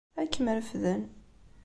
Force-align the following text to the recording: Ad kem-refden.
Ad 0.21 0.27
kem-refden. 0.33 1.01